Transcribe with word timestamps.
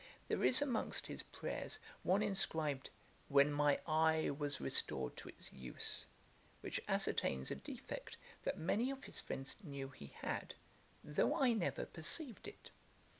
There 0.29 0.43
is 0.43 0.63
amongst 0.63 1.05
his 1.05 1.21
prayers, 1.21 1.77
one 2.01 2.23
inscribed 2.23 2.89
'When 3.27 3.53
my 3.53 3.79
EYE 3.87 4.31
was 4.31 4.59
restored 4.59 5.15
to 5.17 5.29
its 5.29 5.53
use,' 5.53 6.07
which 6.61 6.81
ascertains 6.87 7.51
a 7.51 7.55
defect 7.55 8.17
that 8.41 8.57
many 8.57 8.89
of 8.89 9.03
his 9.03 9.21
friends 9.21 9.55
knew 9.61 9.89
he 9.89 10.07
had, 10.23 10.55
though 11.03 11.35
I 11.35 11.53
never 11.53 11.85
perceived 11.85 12.47
it. 12.47 12.71